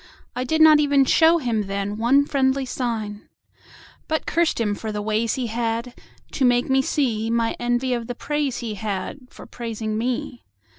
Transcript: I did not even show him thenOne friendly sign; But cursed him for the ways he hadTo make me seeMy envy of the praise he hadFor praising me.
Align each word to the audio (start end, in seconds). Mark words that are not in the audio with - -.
I 0.35 0.43
did 0.43 0.61
not 0.61 0.79
even 0.79 1.05
show 1.05 1.37
him 1.37 1.65
thenOne 1.65 2.27
friendly 2.27 2.65
sign; 2.65 3.29
But 4.07 4.25
cursed 4.25 4.59
him 4.59 4.73
for 4.73 4.91
the 4.91 4.99
ways 4.99 5.35
he 5.35 5.47
hadTo 5.49 6.41
make 6.43 6.67
me 6.67 6.81
seeMy 6.81 7.55
envy 7.59 7.93
of 7.93 8.07
the 8.07 8.15
praise 8.15 8.57
he 8.65 8.73
hadFor 8.77 9.51
praising 9.51 9.99
me. 9.99 10.43